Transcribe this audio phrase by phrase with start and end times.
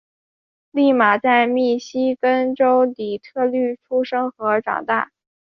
[0.73, 5.11] 俪玛在密西根州底特律出生和长大。